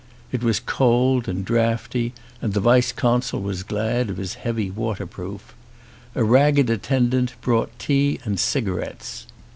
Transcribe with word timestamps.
It 0.31 0.41
was 0.41 0.59
cold 0.59 1.27
and 1.27 1.45
draughty 1.45 2.13
and 2.41 2.53
the 2.55 2.59
vice 2.59 2.91
consul 2.91 3.39
was 3.39 3.61
glad 3.61 4.09
of 4.09 4.17
his 4.17 4.33
heavy 4.33 4.71
waterproof. 4.71 5.53
A 6.15 6.23
rag 6.23 6.55
ged 6.55 6.71
attendant 6.71 7.35
brought 7.39 7.77
tea 7.77 8.19
and 8.23 8.39
cigarettes. 8.39 9.27